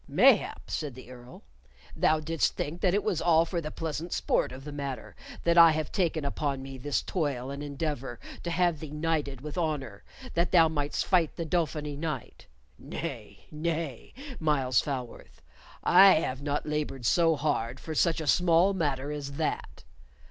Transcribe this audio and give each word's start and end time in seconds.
"Mayhap," 0.07 0.71
said 0.71 0.95
the 0.95 1.11
Earl, 1.11 1.43
"thou 1.95 2.19
didst 2.19 2.55
think 2.55 2.81
that 2.81 2.95
it 2.95 3.03
was 3.03 3.21
all 3.21 3.45
for 3.45 3.61
the 3.61 3.69
pleasant 3.69 4.13
sport 4.13 4.51
of 4.51 4.63
the 4.63 4.71
matter 4.71 5.15
that 5.43 5.59
I 5.59 5.73
have 5.73 5.91
taken 5.91 6.25
upon 6.25 6.63
me 6.63 6.79
this 6.79 7.03
toil 7.03 7.51
and 7.51 7.61
endeavor 7.61 8.19
to 8.41 8.49
have 8.49 8.79
thee 8.79 8.89
knighted 8.89 9.41
with 9.41 9.59
honor 9.59 10.03
that 10.33 10.49
thou 10.51 10.67
mightst 10.67 11.05
fight 11.05 11.35
the 11.35 11.45
Dauphiny 11.45 11.95
knight. 11.95 12.47
Nay, 12.79 13.45
nay, 13.51 14.15
Myles 14.39 14.81
Falworth, 14.81 15.39
I 15.83 16.13
have 16.15 16.41
not 16.41 16.65
labored 16.65 17.05
so 17.05 17.35
hard 17.35 17.79
for 17.79 17.93
such 17.93 18.19
a 18.19 18.25
small 18.25 18.73
matter 18.73 19.11
as 19.11 19.33
that. 19.33 19.83